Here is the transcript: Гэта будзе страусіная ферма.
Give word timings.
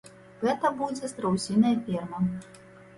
Гэта 0.45 0.71
будзе 0.79 1.11
страусіная 1.13 1.77
ферма. 1.87 2.27